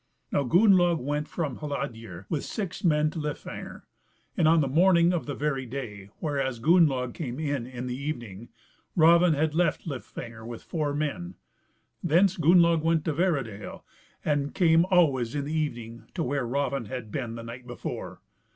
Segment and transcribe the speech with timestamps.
[0.31, 3.83] Now Gunnlaug went from Hladir with six men to Lifangr;
[4.35, 8.49] and, on the morning of the very day whereas Gunnlaug came in in the evening,
[8.95, 11.35] Raven had left Lifangr with four men.
[12.03, 13.85] Thence Gunnlaug went to Vera dale,
[14.25, 18.21] and came always in the evening to where Raven had been the night before.